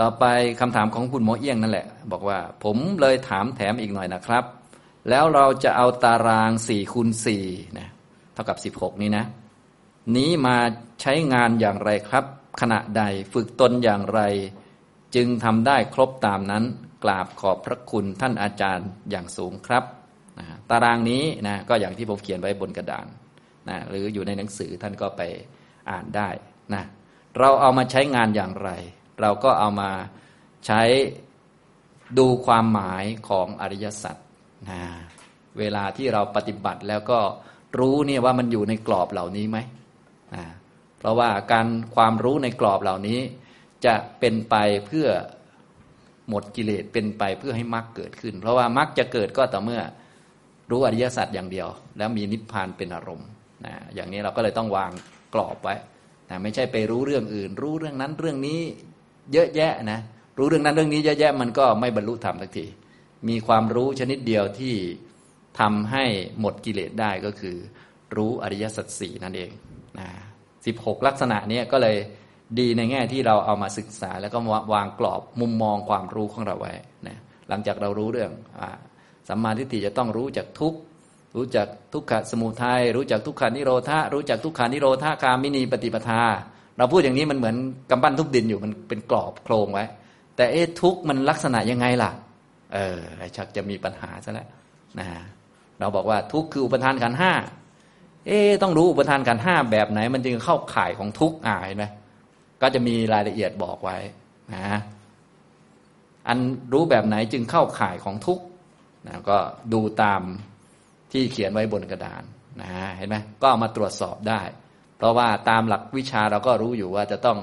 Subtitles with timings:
[0.00, 0.24] ต่อไป
[0.60, 4.44] คำถามของคุณหมอเอี้ยงนั่นแหละ บอกว่า ผมเลยถามแถมอีกหน่อยนะครับ
[5.10, 7.44] แล้วเราจะเอาตารางสี่คูณสี่
[7.78, 7.88] นะ
[8.32, 9.24] เท่ากับสิบหกนี้นะ
[10.16, 10.56] นี้มา
[11.00, 12.24] ใช้งานอย่างไรครับ
[12.60, 14.20] ขณะใดฝึกตนอย่างไร
[15.14, 16.64] จึงทำได้ครบตามนั้น
[17.04, 19.84] กราบขอบพระคุณท่านอาจารย์อย่างสูงครับ
[20.38, 23.06] นะตารางนี้นะก็อย่างที่ผมเขียนไว้บนกระดาน
[23.68, 25.22] นะหรืออยู่ในหนังสือท่านก็ไป
[25.90, 26.28] อ่านได้
[26.74, 26.82] นะ
[27.38, 28.70] เราเอามาใช้งานอย่างไร
[29.20, 29.90] เราก็เอามา
[30.66, 30.82] ใช้
[32.18, 34.16] ดูความหมายของอริยสัจ
[34.70, 34.82] นะ
[35.58, 37.20] เวลาที่เราปฏิบัติแล้วก็
[37.78, 39.58] รู้เนี่ยว่ามันอยู่ในกรอบเหล่านี้ไหม
[40.34, 40.44] นะ
[40.98, 43.20] เพราะว่าการความรู้ในกรอบเหล่านี้
[43.84, 44.54] จะเป็นไป
[44.86, 45.08] เพื่อ
[46.28, 49.80] หมดกิเลสเป็นไปเพื่อให้มรรคเกิดขึ้น เพราะว่ามรรคจะเกิดก็ต่อเมื่อ
[50.70, 53.28] รู้อริยสัจอย่างเดียว แล้วมีนิพพานเป็นอารมณ์
[53.64, 54.90] นะอย่างนี้เราก็เลยต้องวาง
[55.34, 55.74] กรอบไว้
[56.30, 58.60] นะไม่ใช่ไปรู้เรื่องอื่น รู้เรื่องนั้นเรื่องนี้
[59.32, 60.00] เยอะแยะนะ
[60.38, 62.66] รู้เรื่องนั้นเรื่องนี้เยอะแยะมันก็ไม่บรรลุธรรมสักที
[63.28, 64.74] มีความรู้ชนิดเดียวที่
[65.60, 66.04] ทำให้
[66.40, 67.56] หมดกิเลสได้ก็คือ
[68.16, 69.50] รู้อริยสัจสี่นั่นเอง
[69.98, 70.08] นะ
[70.66, 71.96] สิบหกลักษณะนี้ก็เลย
[72.58, 74.38] ดีในแง่ที่เราเอามาศึกษา แล้วก็
[74.72, 76.74] วางกรอบมุมมองความรู้ของเราไว้
[77.06, 78.32] นะหลังจากเรารู้เรื่อง
[79.28, 80.74] สัมมาทิฏฐิจะต้องรู้จักทุก
[81.36, 86.22] รู้จักทุกขสมุทัยรู้จักทุกขานิโรธารู้จักทุกขานิโรธาคามินีปฏิปทา
[86.78, 87.56] เราพูดอย่างนี้มันเหมือน
[87.90, 89.84] กำปั้นทุบดินอยู่มันเป็นกรอบโครงไว้
[90.36, 92.10] แต่เอ๊ะทุกมันลักษณะยังไงล่ะ
[92.74, 92.98] เออ
[93.36, 94.48] ชักจะมีปัญหาซะแล้ว
[94.98, 95.06] นะ
[95.78, 97.32] เราบอกว่าทุกคืออุปทานขันห้า
[98.26, 101.84] เอ๊ต้องรู้อุปทานขันห้าแบบไหน มันจึงเข้าข่ายของทุกอ่าเห็นไหม
[102.62, 103.96] ก็จะมีรายละเอียดบอกไว้
[104.54, 104.66] นะ
[106.28, 106.38] อัน
[106.72, 108.40] รู้แบบไหนจึงเข้าข่ายของทุก
[109.06, 109.38] นะก็
[109.72, 110.22] ดูตาม
[111.12, 112.22] ที่เขียนไว้บนกระดาน
[112.62, 114.40] นะเห็นไหมก็เอามาตรวจสอบได้
[114.96, 117.38] เพราะว่าตามหลักวิชาเราก็รู้อยู่ว่าจะต้อง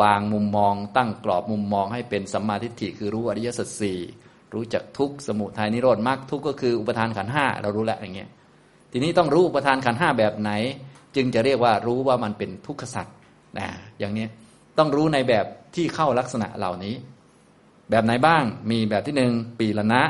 [0.00, 3.98] วางมุมมอง ตั้งกรอบมุมมองให้เป็นสัมมาทิฏฐิคือรู้อริยสัจสี่
[4.54, 8.30] รู้จักทุกสมุทัยนิโรธมรรคทุกก็คืออุปทานขันห้าเรารู้แล้วอย่างเงี้ย
[8.92, 10.50] ทีนี้ต้องรู้อุปทานขันห้าแบบไหน
[11.16, 13.06] จึงจะเรียกว่ารู้ว่ามันเป็นทุกขสัจ
[13.58, 13.66] นะ
[13.98, 14.26] อย่างนี้
[14.78, 16.94] ต้องรู้ในแบบที่เข้าลักษณะเหล่านี้
[17.90, 20.02] แบบไหนบ้างมีแบบที่หนึ่งปีละนะ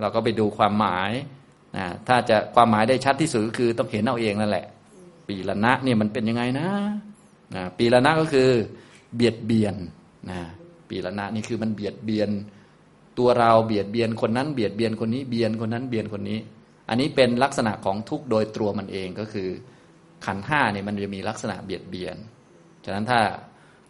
[0.00, 1.10] เราก็ไปดูความหมาย
[1.76, 4.66] นะถ้าจะความหมายได้ชัดที่สุดก็คือต้องเห็นเอาเองนั่นแหละ
[5.32, 6.68] ปีละนะเนี่ยมันเป็นยังไงนะ
[7.54, 8.50] นะปีละนะก็คือ
[9.14, 9.74] เบียดเบียน
[10.30, 10.40] นะ
[10.88, 12.30] ปีละนะนี่คือมันเบียดเบียน
[13.18, 16.38] ตัวเราเบียดเบียนคนนั้นเบียดเบียนคนนี้เบียนคนนั้นเบียนคนนี้
[16.88, 19.48] อันนี้เป็นลักษณะของทุกโดยตัวมันเองก็คือ
[20.24, 22.16] ขันห้าเนี่ยมันจะมีลักษณะเบียดเบียน
[22.84, 23.20] ฉะนั้นถ้า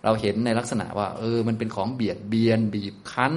[0.04, 3.34] เราเห็นในลักษณะว่า เออ มันเป็นของเบียดเบียน บีบคั้น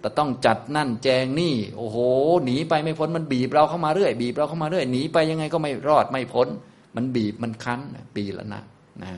[0.00, 1.96] แต่ต้องจัดนั่นแจงนี่ โอ้โห
[2.44, 6.48] หนีไปไม่พ้นมันบีบเราเข้ามาเรื่อย บีบเราเข้ามาเรื่อยหนีไปยังไงก็ไม่รอดไม่พ้น
[6.96, 7.80] มันบีบมันคั้น
[8.16, 8.62] ปีละนะ
[9.02, 9.12] นะ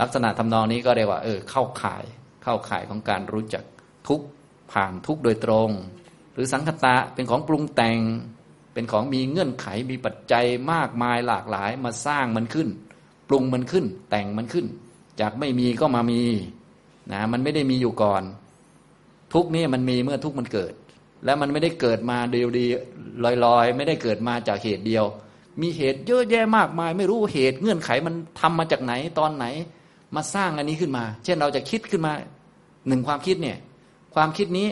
[0.00, 2.04] ลักษณะทำนองนี้ก็เรียกว่า เออ เข้าข่าย
[2.42, 3.64] เข้าข่ายของการรู้จัก
[4.08, 4.20] ทุก
[4.72, 5.70] ผ่านทุกโดยตรง
[6.34, 7.98] หรือสังคตะเป็นของปรุงแต่ง
[8.72, 12.68] เป็นของมีเงื่อนไขมีปัจจัยมากมายหลากหลายมาสร้างมันขึ้น
[13.28, 14.66] ปรุงมันขึ้น แต่งมันขึ้น
[15.20, 16.22] จากไม่มีก็มามี
[17.12, 18.22] นะมันไม่ได้มีอยู่ก่อน
[19.34, 20.72] ทุกนี้มันมีเมื่อทุกมันเกิด
[21.24, 22.66] แล้วมันไม่ได้เกิดมาเดียวดี
[23.44, 25.04] ลอยๆ ไม่ได้เกิดมาจากเหตุเดียว
[25.62, 29.46] มีเหตุเยอะแยะมากมาย ไม่รู้เหตุเงื่อนไขมันทำมาจากไหนตอนไหน
[30.14, 32.12] มาสร้างอันนี้ขึ้นมา เช่นเราจะคิดขึ้นมา
[32.88, 33.58] หนึ่งความคิดเนี่ย
[34.14, 34.68] ความคิดนี้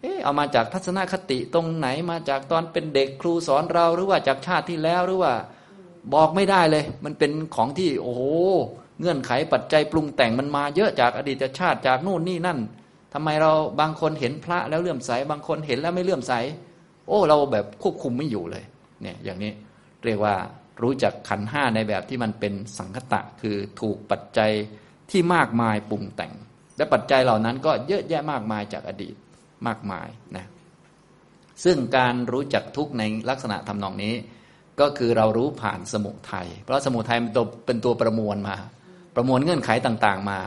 [0.00, 5.34] เออเอามาจากทัศนคติตรงไหนมาจากตอนเป็นเด็กครูสอนเราหรือว่าจากชาติที่แล้วหรือว่า
[6.14, 8.22] บอกไม่ได้เลย มันเป็นของที่โอ้โห
[9.00, 12.58] เงื่อนไขปัจจัยปรุงแต่งมันมาเยอะจากอดีตชาติจากนู่นนี่นั่น
[13.12, 16.32] ทำไมเราบางคนเห็นพระแล้วเลื่อมใส บางคนเห็นแล้วไม่เลื่อมใส
[17.08, 18.64] โอ้ เราแบบควบคุมไม่อยู่เลย
[19.02, 19.52] เนี่ย อย่างนี้
[20.06, 20.36] เรียกว่า
[20.82, 24.50] รู้จักขันห้าในแบบที่มันเป็นสังคตะ คือถูกปัจจัย
[25.10, 26.32] ที่มากมายปรุงแต่ง
[26.76, 29.14] และปัจจัยเหล่านั้นก็เยอะแยะมากมายจากอดีต
[29.66, 30.46] มากมายนะ
[31.64, 34.14] ซึ่งการรู้จักทุกในลักษณะทำนองนี้
[34.80, 38.56] ก็คือเรารู้ผ่านสมุทยัยเพราะสมุทัยเป็นตัวเป็นตัวประมวลมา
[39.14, 40.40] ประมวลเงื่อนไขต่างๆมา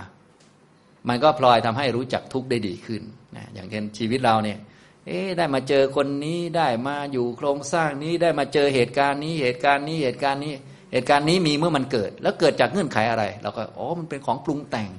[1.10, 3.02] มันก็พลอยทำให้รู้จักทุกได้ดีขึ้น
[3.36, 4.58] นะอย่างเช่นชีวิตเราเนี่ย
[5.08, 10.54] เอ๊ได้มาเจอคนนี้ได้มาอยู่โครงสร้างนี้ได้มาเจอเหตุการณ์นี้เหตุการณ์นี้เหตุการณ์นี้
[10.92, 14.90] เหตุการณ์นี้มีเมื่อมันเกิด แล้วเกิดจากเงื่อนไขอะไรเราก็อ๋อมันเป็นของปรุงแต่ง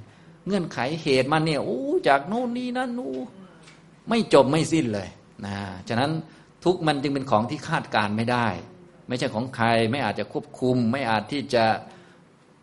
[0.46, 3.14] เงื่อนไขเหตุมันเนี่ยโอ้จากโน่นนี่นั่นนู่
[4.08, 5.08] ไม่จบไม่สิ้นเลย
[5.46, 5.56] นะ
[5.88, 6.10] ฉะนั้น
[6.64, 8.46] ทุกมันจึงเป็นของที่คาดการไม่ได้
[9.08, 11.64] ไม่ใช่ของใครไม่อาจจะควบคุม ไม่อาจที่จะ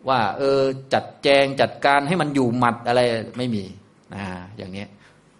[0.08, 0.60] ว่า เออ
[0.94, 3.00] จัดแจงจัดการให้มันอยู่หมัดอะไร
[3.38, 3.64] ไม่มี
[4.16, 4.26] อ่า
[4.56, 4.86] อย่างนี้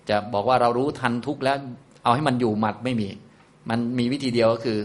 [0.08, 1.58] จะบอกว่าเรารู้ทันทุกแล้ว
[2.04, 3.08] เอาให้มันอยู่หมัดไม่มี
[3.68, 4.78] มันมีวิธีเดียวก็คือ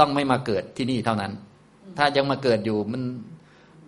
[0.00, 1.32] ต้องไม่มาเกิดที่นี่เท่านั้น
[1.98, 3.02] ถ้ายังมาเกิดอยู่มัน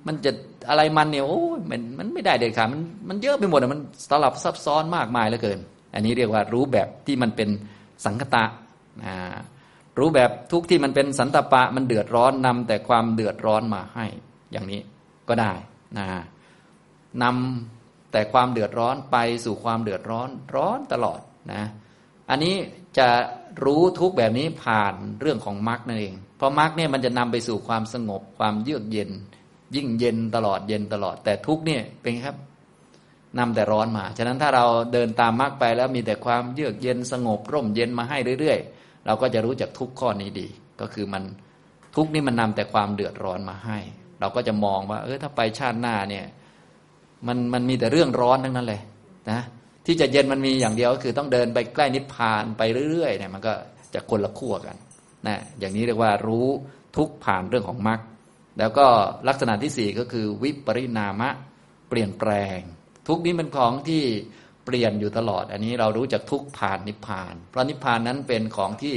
[0.06, 0.30] มันจะ
[0.68, 3.80] อะไรมันเนี่ยโอ้มันมันไม่ได้เด็ดขาดมันมันเยอะไปหมดมัน
[4.10, 5.58] สลับซับซ้อนมากมายเหลือเกิน
[5.94, 7.48] อันนี้เรียกว่ารู้แบบที่มันเป็น
[8.04, 8.44] สังคตะ
[9.04, 9.14] นะ
[9.98, 14.06] รู้แบบทุกที่มันเป็นสันตปะมันเดือดร้อนนำแต่ความเดือดร้อนมาให้
[14.52, 14.80] อย่างนี้
[15.28, 15.52] ก็ได้
[15.98, 16.06] นะ
[17.22, 21.20] นำแต่ความเดือดร้อนไปสู่ความเดือดร้อนร้อนตลอด
[21.52, 21.62] นะ
[22.30, 22.54] อันนี้
[22.98, 23.08] จะ
[23.64, 29.10] รู้ทุกแบบนี้ผ่านเรื่องของมรรคนั่นเอง เพราะมรรคเนี่ยมันจะนำไปสู่ความสงบความเยือกเย็น
[29.74, 32.36] ยิ่งเย็นตลอดเย็นตลอด แต่ทุกเนี่ยเป็นครับ
[33.38, 40.48] นำแต่ร้อนมา ฉะนั้นถ้าเราเดินตามมรรคไปแล้วมีแต่ความเยือกเย็นสงบ ร่มเย็นมาให้เรื่อยๆ เราก็จะรู้จักทุกข้อนี้ดี
[40.80, 41.22] ก็คือมัน
[41.94, 43.78] ทุกนี่มันนำแต่ความเดือดร้อนมาให้
[44.20, 46.24] เราก็จะมองว่า เออถ้าไปชาติหน้าเนี่ย
[47.26, 48.80] มันมันมีแต่เรื่องร้อนทั้งนั้นเลย
[49.30, 49.40] นะ
[49.86, 53.52] ที่จะเย็นมันมีอย่างเดียวก็คือต้องเดินไปใกล้นิพพานไปเรื่อยๆเนี่ยมันก็
[53.94, 54.76] จะคนละขั้วกัน
[55.26, 56.46] นะอย่างนี้เรียกว่ารู้
[56.96, 58.00] ทุกผ่านเรื่องของมรรค
[58.58, 58.86] แล้วก็
[59.28, 61.30] ลักษณะที่สี่ก็คือวิปริณามะ
[61.88, 62.58] เปลี่ยนแปลง
[63.08, 64.02] ทุกนี้เป็นของที่
[64.64, 68.96] เปลี่ยนอยู่ตลอด อันนี้เรารู้จักทุกผ่านนิพพาน เพราะนิพพานนั้นเป็นของที่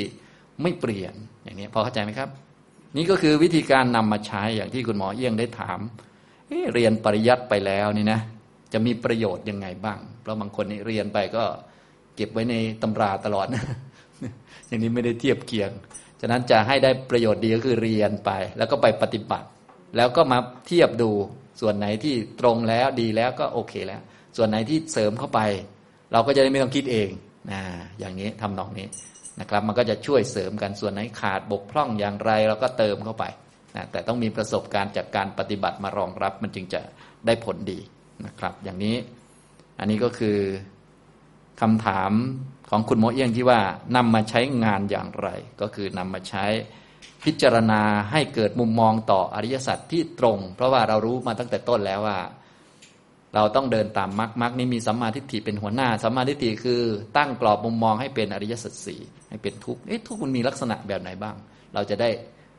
[0.61, 1.13] ไม่เปลี่ยน
[1.43, 2.29] อย่างนี้พอเข้าใจไหมครับ
[2.95, 5.79] นี่ก็คือวิธีการนำมาใช้อย่างที่คุณหมอเอี้ยงได้ถาม
[6.49, 8.19] เเรียนปริยัติไปแล้วนี่นะ
[8.73, 11.43] จะมีประโยชน์ยังไงบ้าง เพราะบางคนนี่เรียนไปก็
[12.15, 13.47] เก็บไว้ในตำราตลอด
[14.67, 15.71] อย่างนี้ไม่ได้เทียบเคียง
[16.21, 19.47] ฉะนั้นจะให้ได้ประโยชน์ดีก็คือเรียนไป แล้วก็ไปปฏิบัติ
[19.97, 21.09] แล้วก็มาเทียบดู
[21.61, 24.01] ส่วนไหนที่ตรงแล้วดีแล้วก็โอเคแล้ว
[24.37, 25.39] ส่วนไหนที่เสริมเข้าไป
[26.13, 27.09] เราก็จะได้ไม่ต้องคิดเอง
[27.51, 27.61] นะ
[27.99, 28.87] อย่างนี้ทำนองนี้
[29.39, 33.25] นะครับ มันก็จะช่วยเสริมกันส่วนไหนขาดบกพร่องอย่างไรเราก็เติมเข้าไป
[33.75, 36.81] นะแต่ต้องมีประสบการณ์จากการปฏิบัติมารองรับมันจึงจะ
[37.25, 37.79] ได้ผลดี
[38.25, 38.95] นะครับ อย่างนี้
[39.79, 40.37] อันนี้ก็คือ
[41.61, 42.11] คำถาม
[42.69, 43.59] ของคุณโมเอี้ยงที่ว่า
[43.95, 45.27] นำมาใช้งานอย่างไร
[45.61, 46.45] ก็คือนำมาใช้
[47.23, 47.81] พิจารณา
[48.11, 52.19] ให้เกิดมุมมองต่ออริยสัจที่ตรง เพราะว่าเรารู้มาตั้งแต่ต้นแล้วว่า
[53.35, 56.81] เราต้องเดินตามมรรคมรรคนี้มีสัมมาทิฏฐิเป็นหัวหน้าสัมมาทิฏฐิคือ
[57.17, 61.35] ตั้งกรอบมุมมองให้เป็นอริยสัจสี่ให้เป็นทุกข์เอ๊ะทุกข์มันมีลักษณะแบบไหนบ้าง
[61.73, 62.09] เราจะได้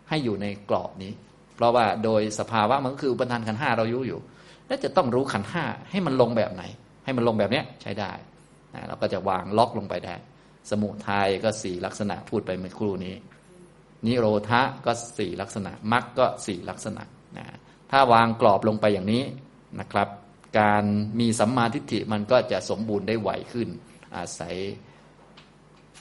[0.08, 1.12] ให้อยู่ในกรอบนี้
[1.56, 4.20] เพราะว่าโดยสภาวะมันก็คืออุปทานขันห้าเรารู้อยู่
[4.68, 6.62] แล้วจะต้องรู้ขันห้าให้มันลงแบบไหน
[7.04, 8.12] ให้มันลงแบบเนี้ยใช้ได้
[8.74, 10.14] นะเราก็จะวางล็อกลงไปได้
[10.70, 13.14] สมุทัยก็สี่ลักษณะพูดไปเมื่อครู่นี้
[14.06, 17.02] นิโรธะก็สี่ลักษณะมรรคก็สี่ลักษณะ
[17.38, 17.46] นะ
[17.90, 19.22] ถ้าวางกรอบลงไปอย่างนี้
[19.80, 20.08] นะครับ
[20.60, 20.84] การ
[21.20, 23.68] มีสัมมาทิฏฐิมันก็จะสมบูรณ์ได้ไวขึ้น
[24.16, 24.56] อาศัย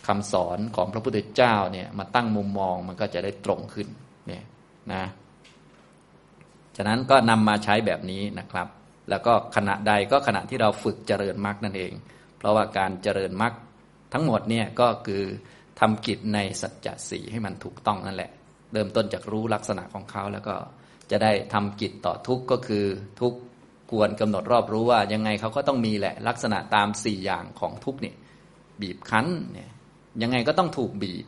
[0.07, 3.87] คำสอนของพระพุทธเจ้าเนี่ยมาตั้งมุมมองมันก็จะได้ตรงขึ้น
[4.27, 4.43] เนี่ย
[4.93, 5.03] นะ
[6.77, 8.67] ฉะนั้นก็นำมาใช้แบบนี้นะครับ
[9.09, 11.91] แล้วก็ขณะใดก็ขณะที่เราฝึกเจริญมรรคนั่นเอง
[12.37, 13.53] เพราะว่าการเจริญมรรค
[14.13, 15.23] ทั้งหมดเนี่ยก็คือ
[15.79, 18.31] ทำกิจในสัจจะสีให้มันถูกต้องนั่นแหละ
[18.73, 20.55] เริ่มต้นจากรู้ลักษณะของเขาแล้วก็
[21.11, 22.85] จะได้ทำกิจต่อทุกก็คือ
[23.21, 23.33] ทุก
[23.91, 28.15] ควรกำหนดรอบรู้ว่ายังไงเขาก็ต้องมีแหละลักษณะตามสี่อย่างของทุกเนี่ย
[28.81, 29.69] บีบคั้นเนี่ย
[30.21, 31.25] ยังไงก็ต้องถูกบีบ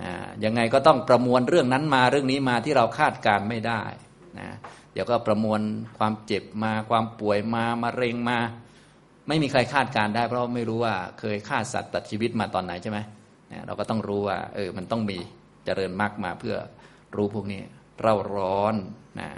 [0.00, 0.12] นะ
[0.44, 3.82] ยังไงก็ต้องประมวลเรื่องนั้นมาเรื่องนี้มาที่เราคาดการไม่ได้
[4.38, 4.48] นะ
[4.92, 5.60] เดี๋ยวก็ประมวล
[5.98, 8.38] ความเจ็บมาความป่วยมามาเร็งมา
[9.28, 12.98] ไม่มีใครคาดการได้ เพราะไม่รู้ว่าเคยฆ่าสัตว์ตัดชีวิตมาตอนไหนใช่ไหม
[13.66, 15.18] เราก็ต้องรู้ว่า เออมันต้องมี
[15.64, 16.56] เจริญมากมาเพื่อ
[17.16, 17.62] รู้พวกนี้
[18.00, 18.74] เร่าร้อน
[19.20, 19.28] นะ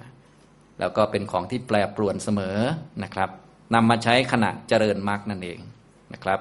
[0.80, 2.58] แล้วก็เป็นของที่แปรปรวนเสมอ
[3.04, 3.30] นะครับ
[3.74, 5.58] นำมาใช้ขณะเจริญมรรคนั่นเอง
[6.12, 6.40] นะครับ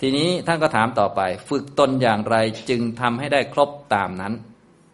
[0.00, 2.36] ทีนี้ท่านก็ถามต่อไป ฝึกตนอย่างไร
[2.70, 4.32] จึงทำให้ได้ครบตามนั้น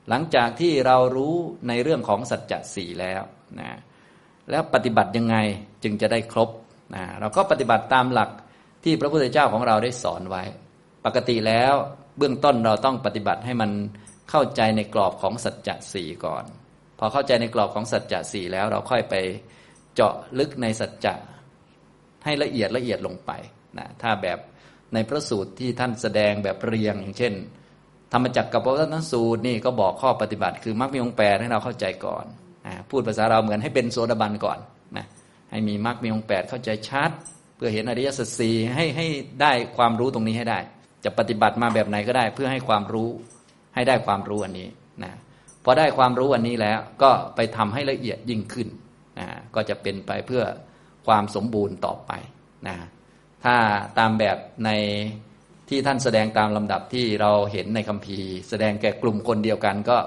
[0.09, 1.35] หลังจากที่เรารู้
[1.69, 3.23] ในเรื่องของสัจจะสี่แล้ว
[3.61, 3.71] นะ
[4.51, 5.37] แล้วปฏิบัติยังไง
[5.83, 6.51] จึงจะได้ครบ
[6.95, 8.31] นะเราก็ปฏิบัติตามหลัก
[8.85, 10.43] ที่พระพุทธเจ้าของเราได้สอนไว้
[11.05, 11.75] ปกติแล้ว
[12.19, 13.71] เบื้องต้นเราต้องปฏิบัติให้มัน
[14.31, 16.45] เข้าใจในกรอบของสัจจะสี่ก่อน
[16.99, 19.15] พอเข้าใจในกรอบของสัจจะสี่แล้วเราค่อยไป
[19.95, 21.15] เจาะลึกในสัจจะ
[22.25, 23.31] ให้ละเอียดละเอียดลงไป
[23.79, 24.39] นะถ้าแบบ
[24.95, 27.35] ในพระสูตรที่ท่านแสดงแบบเรียงอย่างเช่น
[28.13, 32.25] ธรรมจักรกับปวัตนสูตรนี่ก็บอกข้อปฏิบัติ คือมรรคมีองแปดให้เราเข้าใจก่อน
[32.67, 34.59] อพูดภาษาเราเหมือนให้เป็นโสดาบันก่อน
[34.97, 35.07] นะ
[35.51, 37.11] ให้มีมรรคมีองแปดเข้าใจชัด
[37.57, 39.07] เพื่อเห็นอริยสัจสี่ให้ให้
[39.43, 40.59] ได้ความรู้ตรงนี้ให้ได้
[41.05, 43.09] จะปฏิบัติมาแบบไหนก็ได้ เพื่อให้ความรู้
[43.75, 44.69] ให้ได้ความรู้อันนี้
[45.05, 45.13] นะ
[45.65, 48.69] พอได้ความรู้อันนี้แล้วก็ไปทำให้ละเอียดยิ่งขึ้น
[49.19, 50.43] นะก็จะเป็นไปเพื่อ
[51.07, 52.13] ความสมบูรณ์ต่อไป
[52.69, 52.77] นะ
[53.45, 53.57] ถ้า
[53.99, 54.71] ตามแบบใน
[55.69, 59.99] ที่ท่านแสดงตามลำดับที่เราเห็นในคัมภีร์ แสดงแก่กลุ่มคนเดียวกันก็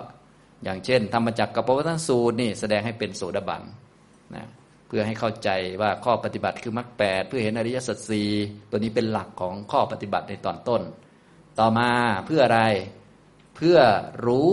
[0.63, 3.63] อย่างเช่น ธรรมจักรกับปวัตนสูตรนี่แสดงให้เป็นโสดาบัน
[4.35, 4.45] นะ
[4.87, 5.49] เพื่อให้เข้าใจ
[5.81, 8.23] ว่าข้อปฏิบัติคือมรรคแปดเพื่อเห็นอริยสัจสี
[8.69, 10.81] ตัวนี้เป็นหลักของข้อปฏิบัติในตอนต้น
[11.59, 11.89] ต่อมา
[12.25, 12.61] เพื่ออะไร
[13.55, 13.77] เพื่อ
[14.27, 14.51] รู้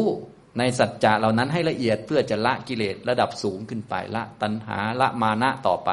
[0.59, 5.91] ในสัจจะเหล่านั้นให้ละเอียดเพื่อจะละกิเลสระดับสูงขึ้นไปละตัณหาละมานะต่อไป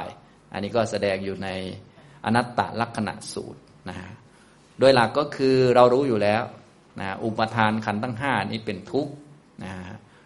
[0.53, 1.50] อันนี้ก็แสดงอยู่ใน
[2.25, 4.10] อนัตตลักษณะสูตรนะฮะ
[4.79, 6.44] โดยหลักก็คือเรารู้อยู่แล้ว
[7.00, 9.12] นะอุปทานขันธ์ตั้งห้านี้เป็นทุกข์
[9.63, 9.74] นะ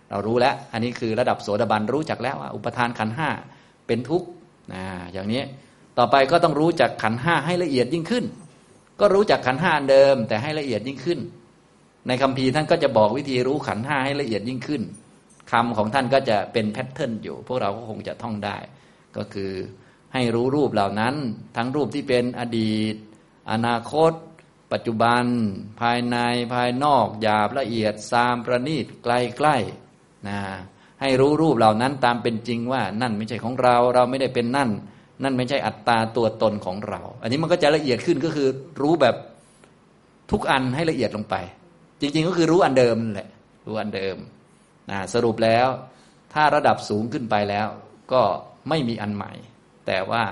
[0.09, 3.29] เรารู้แล้ว อันนี้คือระดับโสดาบันรู้จักแล้วว่าอุปทานขันธ์ห้า
[3.87, 4.27] เป็นทุกข์
[4.73, 5.41] นะอย่างนี้
[5.97, 8.25] ต่อไปก็ต้องรู้จักขันธ์ห้าให้ละเอียดยิ่งขึ้น
[8.99, 11.19] ก็รู้จักขันธ์ห้าเดิม แต่ให้ละเอียดยิ่งขึ้น
[12.07, 14.81] ในคำพีท่านก็จะบอกวิธีรู้ขันธ์ห้าให้ละเอียดยิ่งขึ้น
[15.51, 18.57] คำของท่านก็จะเป็นแพทเทิร์นอยู่ พวกเราก็คงจะท่องได้
[19.17, 19.51] ก็คือ
[20.13, 21.15] ให้รู้รูปเหล่านั้น
[21.57, 22.95] ทั้งรูปที่เป็นอดีต
[23.51, 24.11] อนาคต
[24.71, 25.23] ปัจจุบัน
[25.81, 26.17] ภายใน
[26.53, 30.39] ภายนอกหยาบละเอียดซามประณีตใกล้ๆนะ
[31.01, 34.69] ให้รู้รูปเหล่านั้นตามเป็นจริงว่านั่นไม่ใช่ของเรา เราไม่ได้เป็นนั่น
[35.23, 38.47] นั่นไม่ใช่อัตตาตัวตนของเรา อันนี้มันก็จะละเอียดขึ้นก็คือ
[38.81, 39.15] รู้แบบ
[40.31, 41.35] ทุกอันให้ละเอียดลงไป
[42.01, 43.29] จริง ๆ ก็คือรู้อันเดิมแหละ
[43.67, 44.15] รู้อันเดิม
[44.89, 45.67] นะสรุปแล้ว
[46.33, 47.67] ถ้าระดับสูงขึ้นไปแล้ว
[48.13, 48.21] ก็
[48.69, 49.33] ไม่มีอันใหม่
[49.87, 50.23] แต่ว่า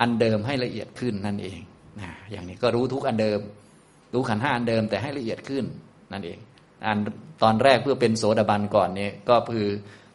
[0.00, 1.60] อันเดิมให้ละเอียดขึ้นนั่นเอง
[2.00, 3.40] นะอย่างนี้ก็รู้ทุกอันเดิม
[4.12, 5.64] รู้ขันห้าอันเดิมแต่ให้ละเอียดขึ้น
[6.12, 6.38] นั่นเอง
[6.84, 6.98] อัน
[7.42, 9.68] ตอนแรกเพื่อเป็นโสดาบันก่อนเนี่ยก็คือ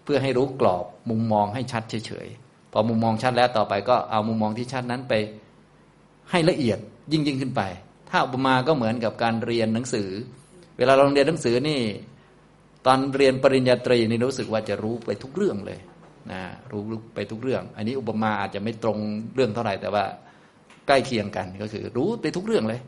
[0.03, 5.13] เพื่อให้รู้กรอบมุมมองให้ชัดเฉยๆ พอมุมมองชัดแล้วต่อไปก็เอามุมมองที่ชัดนั้นไป
[6.31, 6.79] ให้ละเอียด
[7.11, 7.61] ยิ่งยิ่งขึ้นไป
[8.09, 10.09] ถ้าอุปมาก็เหมือนกับการเรียนหนังสือ
[10.77, 11.81] เวลาเราเรียนหนังสือนี่
[12.85, 15.79] ตอนเรียนปริญญาตรีนี่รู้สึกว่าจะรู้ไปทุกเรื่องเลย
[16.31, 16.81] นะรู้
[17.15, 18.97] ไปทุกเรื่อง อันนี้อุปมาอาจจะไม่ตรง
[19.35, 20.03] เรื่องเท่าไหร่แต่ว่า
[20.87, 22.81] ใกล้เคียงกันก็คือ รู้ไปทุกเรื่องเลย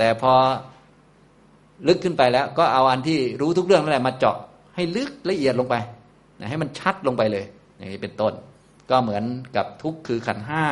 [0.00, 0.34] แต่พอ
[1.88, 4.36] ลึกขึ้นไปแล้ว ก็เอาอันที่รู้ทุกเรื่องนั่นแหละมาเจาะ
[4.74, 5.74] ให้ลึกละเอียดลงไป
[6.38, 7.44] นะให้มันชัดลงไปเลย
[7.76, 8.32] อย่างนี้เป็นต้น
[8.90, 9.24] ก็เหมือน
[9.56, 10.64] กับทุกคือขันห้า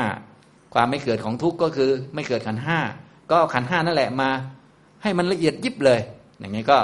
[0.74, 2.78] ความไม่เกิดของทุกก็คือไม่เกิดขันห้า
[3.30, 4.30] ก็ขันห้านั่นแหละมา
[5.02, 6.00] ให้มันละเอียดยิบเลย
[6.38, 6.78] อย่างนี้ก็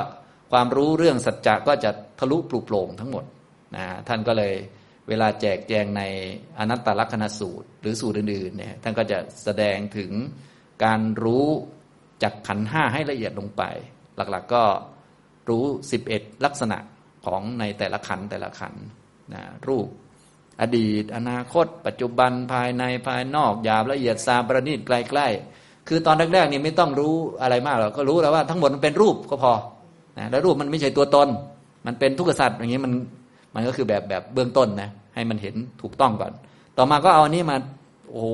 [0.52, 3.24] ความรู้เรื่องสัจจะก็จะทะลุปลุกโปร่งทั้งหมด
[3.76, 4.54] นะท่านก็เลย
[5.08, 6.02] เวลาแจกแจงใน
[6.58, 10.10] อนัตตลักษณสูตร หรือสูตรอื่นๆเนี่ยท่านก็จะแสดงถึง
[10.84, 11.46] การรู้
[12.24, 13.62] จากขันห้าให้ละเอียดลงไป
[14.16, 14.64] หลักๆ ก็
[15.48, 15.64] รู้
[16.04, 16.78] 11ลักษณะ
[17.24, 18.74] ของในแต่ละขันแต่ละขัน
[19.34, 19.88] นะรูป
[20.60, 29.52] อดีต อนาคต ปัจจุบันภายในภายนอกหยาบละเอียดซามประณีตใกล้ๆคือตอนแรกๆนี่ไม่ต้องรู้อะไรมากหรอกก็รู้แล้วว่าทั้งหมดมันเป็นรูปก็พอ
[30.18, 31.28] นะแล้วรูปมันไม่ใช่ตัวตน
[31.86, 32.92] มันเป็นทุกขสัตว์อย่างนี้มัน
[33.54, 36.32] มันก็คือแบบแบบเบื้องต้นนะให้มันเห็นถูกต้องก่อน
[36.78, 37.56] ต่อมาก็เอาอันนี้มา
[38.12, 38.26] โอ้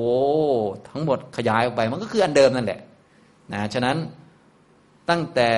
[0.89, 2.79] ทั้งหมดขยายออกไป มันก็คืออันเดิมนั่นแหละ
[3.53, 3.97] นะฉะนั้น
[5.09, 5.49] ตั้งแต่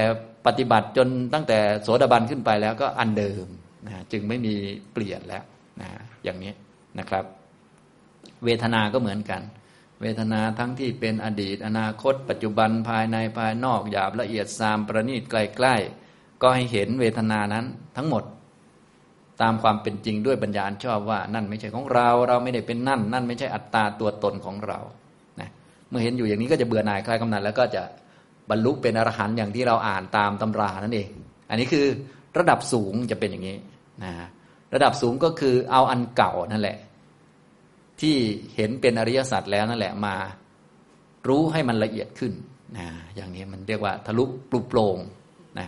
[0.45, 3.45] ปฏิบัติจนตั้งแต่โสดาบันขึ้นไปแล้วก็อันเดิม
[3.88, 4.53] นะจึงไม่มี
[4.93, 5.43] เปลี่ยนแล้ว
[5.81, 5.89] นะ
[6.23, 6.53] อย่างนี้
[7.00, 7.25] นะครับ
[8.45, 9.41] เวทนาก็เหมือนกัน
[10.01, 15.35] เวทนาทั้งที่เป็นอดีต อนาคต ปัจจุบันภายในภายนอกหยาบละเอียดซามประณีตใก
[15.65, 17.65] ล้ๆก็ให้เห็นเวทนานั้น
[17.97, 18.23] ทั้งหมด
[19.41, 24.79] ตามความเป็นจริงด้วยปัญญาชอบว่านั่นไม่ใช่ของเรา เราไม่ได้เป็นนั่น นั่นไม่ใช่อัตตาตัวตนของเรา
[25.93, 27.83] มื่อเห็นอยู่อย่างนี้ก็จะเบื่อหน่ายคลายกำหนัดแล้วก็จะ
[28.50, 31.09] บรรลุเป็นอรหันต์อย่างที่เราอ่านตามตำรานั่นเอง
[31.50, 31.85] อันนี้คือ
[32.38, 33.57] ระดับสูงจะเป็นอย่างนี้
[34.03, 34.12] นะ
[34.73, 36.77] ระดับสูงก็คือเอาอันเก่านั่นแหละ
[38.01, 38.15] ที่
[38.55, 40.15] เห็นเป็นอริยสัจแล้วนั่นแหละมา
[41.27, 42.33] รู้ให้มันละเอียดขึ้น
[42.77, 44.97] นะอย่างนี้มันเรียกว่าทะลุปลุกโปร่ง
[45.59, 45.67] นะ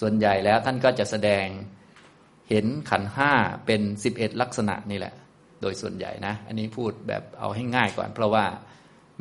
[0.00, 1.46] ส่วนใหญ่แล้วท่านก็จะแสดง
[2.50, 3.32] เห็นขันห้า
[3.66, 5.14] เป็นสิบเอ็ดลักษณะนี่แหละ
[5.62, 8.44] โดยส่วนใหญ่นะ อันนี้พูดแบบเอาให้ง่ายก่อน เพราะว่า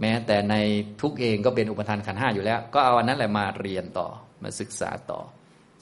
[0.02, 0.56] แม้แต่ใน
[1.02, 4.08] ทุกเองก็เป็นอุปทานขันห้าอยู่แล้ว ก็เอาอันนั้นแหละมาเรียนต่อ
[4.42, 5.20] มาศึกษาต่อ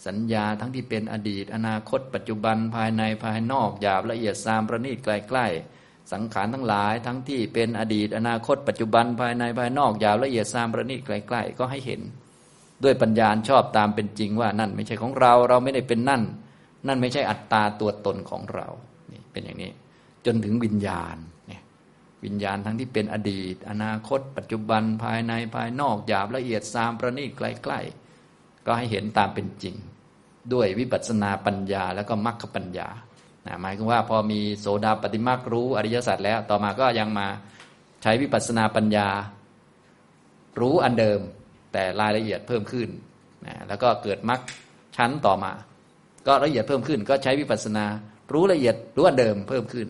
[0.07, 12.01] สัญญาทั้งที่เป็นอดีต อนาคต ปัจจุบันภายในภายนอกหยาบละเอียดซามประณีตใกล้ๆสังขารทั้งหลายทั้งที่เป็นอดีต อนาคต ปัจจุบันภายในภายนอกหยาบละเอียดซามประณีตใกล้ๆก็ให้เห็น
[12.83, 16.21] ด้วยปัญญาชอบตามเป็นจริงว่านั่นไม่ใช่ของเราเราไม่ได้เป็นนั่น
[16.87, 18.67] นั่นไม่ใช่อัตตาตัวตนของเรา
[19.11, 19.71] นี่เป็นอย่างนี้
[20.25, 21.61] จนถึงวิญญาณเนี่ย
[22.25, 29.75] วิญญาณทั้งที่เป็นอดีต อนาคต ปัจจุบันภายในภายนอกหยาบละเอียดซามประณีตใกล้ๆก็ให้เห็นตามเป็นจริง
[30.53, 32.89] ด้วยวิปัสสนาปัญญาแล้วก็มรรคปัญญา
[33.61, 37.27] หมายถึงว่าพอมีโสดาปฏิมรรครู้อริยสัจแล้วต่อมาก็ยังมา
[38.03, 39.07] ใช้วิปัสสนาปัญญา
[40.59, 41.19] รู้อันเดิม
[41.73, 42.89] แต่รายละเอียดเพิ่มขึ้น
[43.45, 44.41] นะแล้วก็เกิดมรรค
[44.97, 45.51] ชั้นต่อมา
[46.27, 47.85] ก็ละเอียดเพิ่มขึ้น ก็ใช้วิปัสสนา
[48.33, 49.87] รู้ละเอียดรู้อันเดิมเพิ่มขึ้น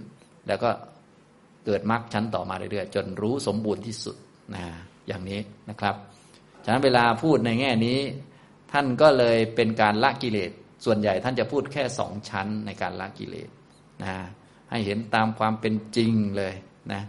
[0.47, 0.69] แล้วก็
[1.65, 4.15] เกิดมรรคชั้นต่อมาเรื่อยๆจนรู้สมบูรณ์ที่สุด
[4.55, 4.63] นะ
[5.07, 5.39] อย่างนี้
[5.69, 5.95] นะครับ
[6.63, 7.99] ฉะนั้นเวลาพูดในแง่นี้
[8.71, 10.51] ท่านก็เลยเป็นการละกิเลส
[10.85, 13.49] ส่วนใหญ่ท่านจะพูดแค่สองชั้นในการละกิเลส
[14.03, 14.13] นะ
[14.71, 16.53] ให้เห็นตามความเป็นจริงเลย
[16.91, 17.01] นะ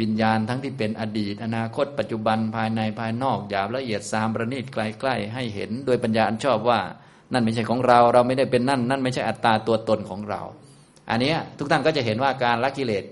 [0.00, 6.80] วิญญาณทั้งที่เป็นอดีต อนาคต ปัจจุบันภายในภายนอกหยาบละเอียดสามประณีตไกล้ๆให้เห็นโดยปัญญาอันชอบว่า
[7.32, 10.42] นั่นไม่ใช่ของเรา เราไม่ได้เป็นนั่น นั่นไม่ใช่อัตตาตัวตนของเรา
[11.10, 13.04] อันนี้ทุกท่านก็จะเห็นว่าการละกิเลส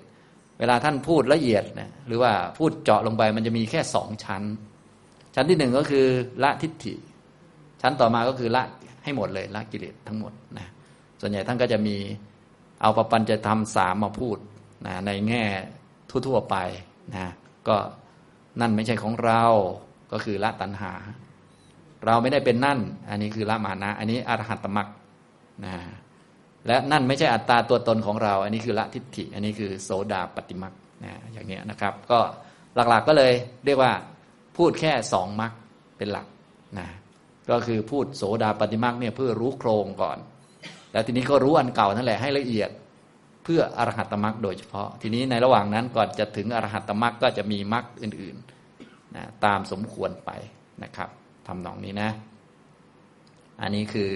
[0.59, 4.43] เวลาท่านพูดละเอียดนะหรือว่าพูดเจาะลงไปมันจะมีแค่สองชั้น
[5.35, 6.07] ชั้นที่หนึ่งก็คือ
[6.43, 6.95] ละทิฏฐิ
[7.83, 8.65] ชั้นต่อมาก็คือละ
[9.05, 10.67] ให้หมดเลยละกิเลสทั้งหมดนะ
[11.21, 11.97] ส่วนใหญ่ท่านก็จะมี
[12.81, 14.39] เอาปปัญจะทำสามมาพูด
[14.87, 15.45] นะในแง่
[16.27, 16.57] ทั่วๆไป
[17.13, 17.33] นะ
[17.69, 17.77] ก็
[18.61, 19.45] นั่นไม่ใช่ของเรา
[20.13, 20.93] ก็คือละตัณหา
[22.07, 24.89] เราไม่ได้เป็นนั่น อันนี้คือละมานะ อันนี้อรหัตตมรรค
[25.65, 25.75] นะ
[26.67, 32.21] และนั่นไม่ใช่อัตตาตัวตนของเรา อันนี้คือละทิฏฐิ อันนี้คือโสดาปฏิมรรคนะอย่างนี้นะครับ ก็
[32.75, 33.33] หลักๆก็เลย
[33.65, 33.93] เรียกว่า
[34.57, 35.53] พูดแค่สองมรรค
[35.97, 36.27] เป็นหลัก
[36.79, 36.87] นะ
[37.51, 40.19] ก็คือพูดโสดาปฏิมรรคเนี่ยเพื่อรู้โครงก่อน
[40.93, 42.71] แล้วทีนี้ก็รู้อันเก่านั่นแหละให้ละเอียด
[43.45, 50.31] เพื่ออรหัตตมรรคโดยเฉพาะ ทีนี้ในระหว่างนั้นก่อนจะถึงอรหัตตมรรคก็จะมีมรรคอื่นๆนะตามสมควรไป
[50.83, 51.09] นะครับ
[51.47, 52.11] ทำนองนี้นะ
[53.61, 54.13] อันนี้คือ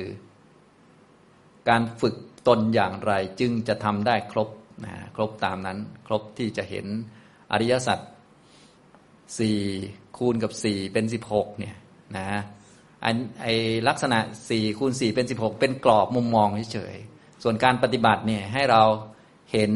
[1.68, 2.14] การฝึก
[2.48, 4.48] ตนอย่างไรจึงจะทำได้ครบ
[4.84, 6.86] นะครบตามนั้น ครบที่จะเห็น
[7.52, 7.98] อริยสัจ
[9.38, 9.58] สี่
[10.18, 11.76] คูณกับสี่เป็นสิบหกเนี่ย
[12.16, 12.28] นะ
[13.04, 13.46] อันไอ
[13.88, 14.18] ลักษณะ
[14.50, 18.82] สี่คูณสี่เป็นสิบหกเป็นกรอบมุมมองเฉยๆส่วนการปฏิบัติเนี่ยให้เรา
[19.52, 19.72] เห็น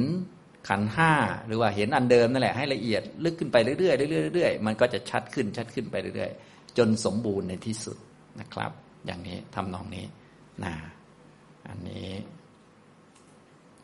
[0.69, 1.13] ขันห้า
[1.47, 7.97] หรือว่าเห็นอันเดิมนั่นแหละให้ละเอียดลึกขึ้นไปเรื่อยๆเรื่อยๆเรื่อยๆมันก็จะชัดขึ้นชัดขึ้นไปเรื่อยๆ จนสมบูรณ์ในที่สุด
[8.41, 8.73] นะครับ
[9.07, 10.05] อย่างนี้ทำนองนี้
[10.65, 10.75] นะ
[11.69, 12.09] อันนี้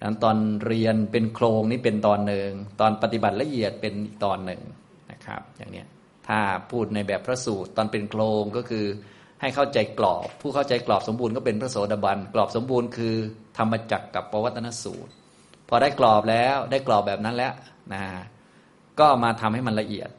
[0.02, 0.36] อันตอน
[0.66, 2.50] เรียนเป็นโครงนี่เป็นตอนหนึ่ง
[2.80, 4.62] ตอนปฏิบัติละเอียดเป็นอีกตอนหนึ่ง
[5.10, 5.84] นะครับ อย่างนี้
[6.28, 6.40] ถ้า
[6.70, 8.86] พูดในแบบพระสูตรตอนเป็นโครงก็คือ
[9.40, 13.14] ให้เข้าใจกรอบ ผู้เข้าใจกรอบสมบูรณ์ก็เป็นพระโสดาบัน กรอบสมบูรณ์คือ
[13.58, 15.12] ธรรมจักกับปวัตนสูตร
[15.68, 17.52] พอได้กรอบแล้วได้กรอบแบบนั้นแล้ว
[17.92, 18.02] นะ
[19.00, 20.10] ก็มาทำให้มันละเอียด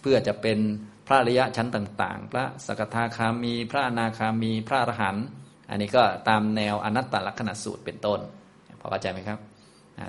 [0.00, 0.58] เพื่อจะเป็น
[1.06, 5.26] พระริยะชั้นต่างๆ พระสกทาคามี พระอนาคามี พระอรหันต์
[5.70, 8.20] อันนี้ก็ตามแนวอนัตตลักษณะสูตรเป็นต้น
[8.90, 9.38] เข้าใจไหมครับ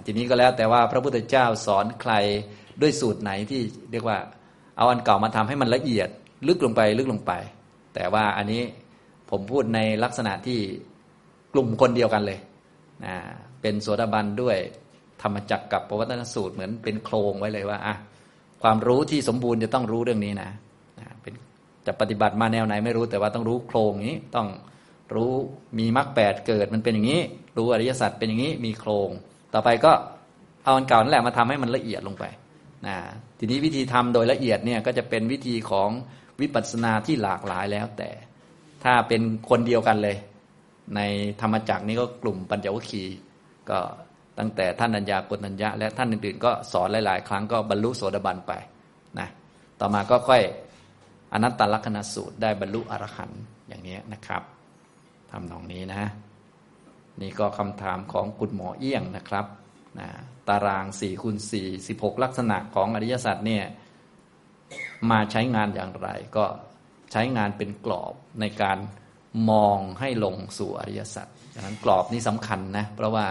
[0.06, 2.14] ทีนี้ก็แล้วแต่ว่าพระพุทธเจ้าสอนใคร
[2.82, 4.18] ด้วยสูตรไหนที่เรียกว่า
[4.78, 6.10] เอาอันเก่ามาทำให้มันละเอียด
[6.48, 7.32] ลึกลงไปลึกลงไป
[7.96, 8.62] แต่ว่าอันนี้
[9.30, 10.60] ผมพูดในลักษณะที่
[11.54, 12.40] กลุ่มคนเดียวกันเลย
[13.06, 13.16] นะ
[13.62, 14.58] เป็นโสดาบันด้วย
[15.22, 17.96] ธรรมจักกับปวัตนสูตรเหมือนเป็นโครงไว้เลยว่าอะ
[18.64, 20.50] ความรู้ที่สมบูรณ์จะต้องรู้เรื่องนี้นะ
[21.00, 21.34] นะเป็น
[21.88, 24.48] จะปฏิบัติมาแนวไหนไม่รู้แต่ว่าต้องรู้โครงนี้ต้อง
[25.16, 25.34] รู้
[25.80, 27.22] มีมรรคแปดเกิดมันเป็นอย่างนี้
[27.58, 29.10] รู้อริยสัจเป็นอย่างนี้มีโครง
[29.54, 29.92] ต่อไปก็
[30.64, 32.26] เอาอันเก่านั่นแหละมาทำให้มันละเอียดลงไป
[32.88, 32.96] นะ
[33.40, 35.90] ทีนี้วิธีทำโดยละเอียดเนี่ยก็จะเป็นวิธีของ
[36.42, 38.10] วิปัสสนาที่หลากหลายแล้วแต่
[38.84, 40.18] ถ้าเป็นคนเดียวกันเลย
[40.96, 41.02] ใน
[41.42, 43.18] ธรรมจักรนี้ก็กลุ่มปัญจวัคคีย์
[43.70, 43.80] ก็
[44.40, 48.54] ตั้งแต่ท่านัญญาโกนัญญะ และท่านอื่นๆ ก็สอนหลายๆ ครั้งก็บรรลุโสดาบันไป
[49.20, 49.28] นะ
[49.80, 50.42] ต่อมาก็ค่อย
[51.34, 54.57] อนัตตลักษณสูตรได้บรรลุอรหันต์อย่างนี้นะครับ
[55.32, 56.04] ทำนองนี้นะ
[57.22, 59.46] นี่ก็คำถามของคุณหมอเอี้ยงนะครับ
[60.00, 60.08] นะ
[60.48, 63.66] ตาราง4คูณ4 16 ลักษณะของอริยสัจเนี่ย
[65.10, 66.46] มาใช้งานอย่างไร ก็
[67.12, 68.78] ใช้งานเป็นกรอบในการ
[69.50, 73.28] มองให้ลงสู่อริยสัจดังนั้นกรอบนี้สำคัญนะ เพราะว่า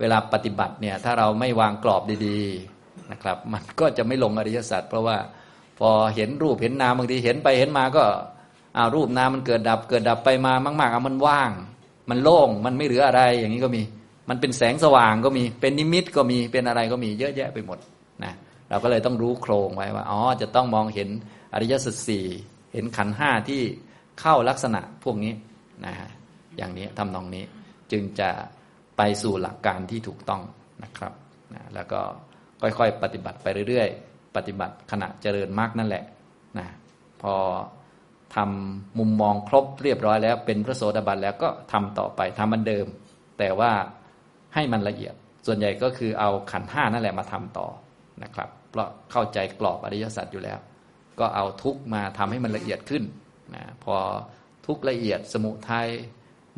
[0.00, 5.16] เวลาปฏิบัติเนี่ยถ้าเราไม่วางกรอบดีๆนะครับ มันก็จะไม่ลงอริยสัจเพราะว่า
[5.78, 8.04] พอเห็นรูปเห็นนามบางทีเห็นไปเห็นมาก็
[8.76, 11.50] อารูปนามมันเกิดดับเกิดดับไปมามากๆอามันว่าง
[12.10, 13.82] มันโล่งมันไม่เหลืออะไร อย่างนี้ก็มี
[14.28, 17.78] มันเป็นแสงสว่างก็มีเป็นนิมิตก็มีเป็นอะไรก็มีเยอะแยะไปหมด
[18.24, 18.32] นะ
[18.68, 21.08] เราก็เลยต้องรู้โครงไว้ว่าอ๋อจะต้องมองเห็น
[21.54, 22.26] อริยสัจสี่
[22.72, 23.62] เห็นขันห้าที่
[24.20, 25.32] เข้าลักษณะพวกนี้
[25.84, 25.94] นะ
[26.56, 27.44] อย่างนี้ทำนองนี้
[27.92, 28.30] จึงจะ
[28.96, 30.42] ไปสู่หลักการที่ถูกต้อง
[30.82, 31.12] นะครับ
[31.54, 32.00] นะแล้วก็
[32.62, 36.04] ค่อยๆ ปฏิบัติไปเรื่อยๆ ปฏิบัติขณะเจริญมากนั่นแหละ
[36.58, 36.66] นะ
[37.22, 37.34] พอ
[38.36, 42.86] ทำมุมมองครบเรียบร้อยแล้ว เป็นพระโสดาบันแล้วก็ทำต่อไปทำมันเดิม
[43.38, 43.72] แต่ว่า
[44.54, 45.14] ให้มันละเอียด
[45.46, 47.68] ส่วนใหญ่ก็คือเอาขันห้านั่นแหละมาทำต่อ
[48.22, 50.58] นะครับ เพราะเข้าใจกรอบอริยสัจอยู่แล้ว
[51.20, 53.02] ก็เอาทุกมาทำให้มันละเอียดขึ้น
[53.54, 53.96] นะพอ
[54.66, 55.88] ทุกละเอียดสมุทัย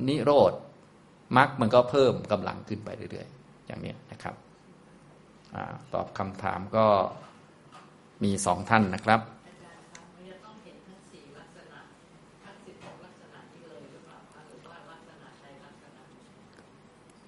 [0.08, 0.52] นิโรธ
[1.36, 4.34] มรรคมันก็เพิ่มกำลังขึ้นไปเรื่อยๆ อย่างนี้นะครับ
[5.54, 5.56] อ
[5.94, 6.86] ตอบคำถามก็
[8.24, 9.20] มีสองท่านนะครับ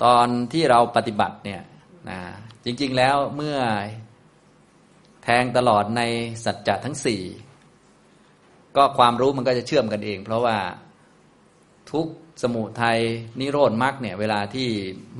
[0.04, 1.62] ตอนที่เราปฏิบัติเนี่ย
[2.10, 2.20] นะ
[2.64, 3.58] จริงๆแล้วเมื่อ
[5.24, 6.02] แทงตลอดใน
[6.44, 7.22] สัจจะทั้งสี่
[8.76, 10.56] ก็ความรู้มันก็จะเชื่อมกันเอง เพราะว่า
[11.92, 12.06] ทุก
[12.42, 12.98] สมุทัย
[13.40, 14.68] นิโรธมรรคเนี่ยเวลาที่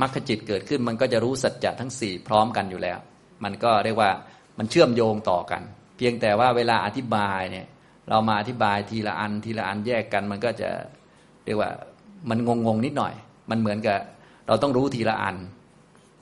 [0.01, 2.99] มรรคจิตเกิดขึ้น มันก็จะรู้สัจจะทั้งสี่พร้อมกันอยู่แล้ว
[3.45, 4.11] มันก็เรียกว่า
[4.59, 5.63] มันเชื่อมโยงต่อกัน
[5.97, 7.67] เพียงแต่ว่าเวลาอธิบายเนี่ย
[8.09, 10.69] เรามาอธิบายทีละอันทีละอันแยกกัน มันก็จะ
[11.45, 11.71] เรียกว่า
[12.31, 13.15] มันงงงนิดหน่อย
[13.51, 13.99] มันเหมือนกับ
[14.49, 15.37] เราต้องรู้ทีละอัน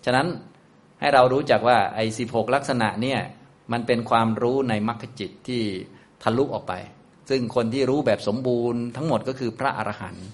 [0.04, 0.26] ฉะนั้น
[1.00, 3.20] ให้เรารู้จักว่าไอ้สิลักษณะเนี่ย
[3.72, 5.62] มันเป็นความรู้ในมรรคจิตที่
[6.22, 6.72] ทะลุออกไป
[7.30, 10.26] ซึ่งคนที่รู้แบบสมบูรณ์ทั้งหมดก็คือพระอรหันต์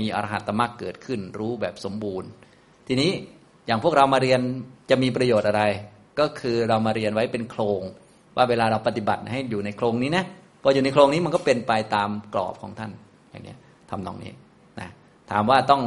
[0.00, 2.28] มีอรหัตมรรคเกิดขึ้น รู้แบบสมบูรณ์
[2.86, 3.10] ทีนี้
[3.66, 4.40] อย่างพวกเรามาเรียน
[4.90, 5.62] จะมีประโยชน์อะไร
[6.18, 7.82] ก็คือเรามาเรียนไว้เป็นโครง
[8.36, 10.24] ว่าเวลาเราปฏิบัติให้อยู่ในโครงนี้นะ
[10.62, 12.90] พออยู่ในโครงนี้มันก็เป็นไปตามกรอบของท่าน
[13.30, 13.54] อย่างนี้
[13.90, 14.32] ทำนองนี้
[14.80, 14.88] นะ
[15.30, 15.82] ถามว่าต้อง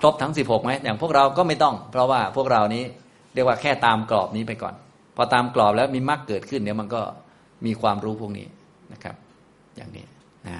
[0.00, 2.82] ครบทั้ง 16ไหมอย่างพวกเราก็ไม่ต้อง เพราะว่าพวกเรานี้
[3.34, 4.74] เรียกว่าแค่ตามกรอบนี้ไปก่อน
[5.16, 7.00] พอตามกรอบแล้วมีมรรคเกิดขึ้นเดี๋ยวมันก็
[7.66, 8.46] มีความรู้พวกนี้
[8.92, 9.16] นะครับ
[9.76, 10.04] อย่างนี้
[10.48, 10.58] นะ